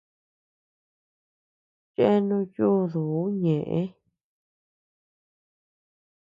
[1.93, 3.81] Cheanu yúduu ñeʼë.